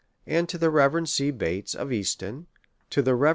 and 0.25 0.49
to 0.49 0.57
the 0.57 0.71
Rev 0.71 1.07
C. 1.07 1.29
Bates, 1.29 1.75
of 1.75 1.91
Easton; 1.91 2.47
to 2.89 3.03
the 3.03 3.13
Rev. 3.13 3.19
W. 3.21 3.29